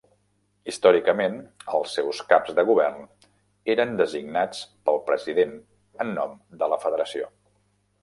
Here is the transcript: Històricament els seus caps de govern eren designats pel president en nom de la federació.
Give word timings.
Històricament 0.71 1.35
els 1.79 1.93
seus 1.97 2.21
caps 2.31 2.57
de 2.61 2.65
govern 2.71 3.05
eren 3.75 3.95
designats 4.03 4.65
pel 4.89 5.01
president 5.13 5.57
en 6.07 6.19
nom 6.21 6.37
de 6.65 6.75
la 6.75 6.85
federació. 6.89 7.35